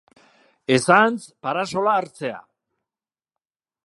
Ez 0.77 0.85
ahantz 0.95 1.19
parasola 1.47 1.93
hartzea! 1.97 2.39